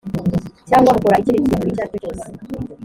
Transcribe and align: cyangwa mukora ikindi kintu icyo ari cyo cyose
cyangwa 0.69 0.93
mukora 0.95 1.19
ikindi 1.21 1.49
kintu 1.49 1.65
icyo 1.71 1.81
ari 1.83 1.91
cyo 1.91 1.97
cyose 2.03 2.27